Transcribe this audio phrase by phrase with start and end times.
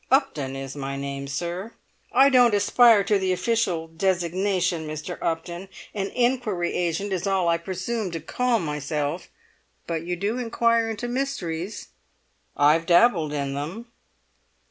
[0.09, 1.73] "Upton is my name, sir."
[2.11, 5.19] "I don't aspire to the official designation, Mr.
[5.21, 9.29] Upton, an inquiry agent is all I presume to call myself."
[9.85, 11.89] "But you do inquire into mysteries?"
[12.57, 13.91] "I've dabbled in them."